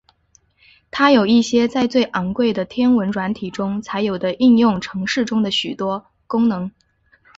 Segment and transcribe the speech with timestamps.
[0.89, 6.71] 它有一些在最昂贵的天文软体中才有的应用程式中的许多功能。